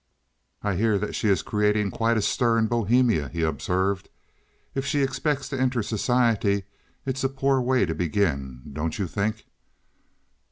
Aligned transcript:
"I 0.63 0.77
hear 0.77 0.97
that 0.97 1.13
she 1.13 1.27
is 1.27 1.43
creating 1.43 1.91
quite 1.91 2.17
a 2.17 2.23
stir 2.23 2.57
in 2.57 2.65
Bohemia," 2.65 3.29
he 3.29 3.43
observed. 3.43 4.09
"If 4.73 4.83
she 4.83 5.03
expects 5.03 5.47
to 5.49 5.59
enter 5.59 5.83
society 5.83 6.63
it's 7.05 7.23
a 7.23 7.29
poor 7.29 7.61
way 7.61 7.85
to 7.85 7.93
begin, 7.93 8.63
don't 8.73 8.97
you 8.97 9.05
think?" 9.05 9.45